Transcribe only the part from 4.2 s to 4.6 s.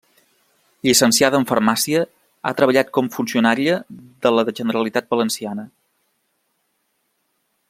de la